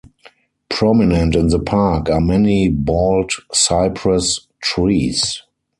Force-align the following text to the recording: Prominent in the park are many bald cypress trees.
Prominent 0.67 1.35
in 1.35 1.49
the 1.49 1.59
park 1.59 2.09
are 2.09 2.19
many 2.19 2.69
bald 2.69 3.33
cypress 3.53 4.47
trees. 4.59 5.43